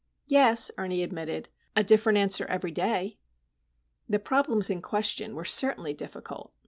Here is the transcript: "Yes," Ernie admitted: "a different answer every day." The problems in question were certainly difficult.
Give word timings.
"Yes," 0.25 0.71
Ernie 0.79 1.03
admitted: 1.03 1.49
"a 1.75 1.83
different 1.83 2.17
answer 2.17 2.45
every 2.45 2.71
day." 2.71 3.19
The 4.09 4.17
problems 4.17 4.71
in 4.71 4.81
question 4.81 5.35
were 5.35 5.45
certainly 5.45 5.93
difficult. 5.93 6.51